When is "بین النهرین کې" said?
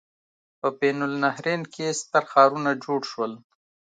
0.79-1.87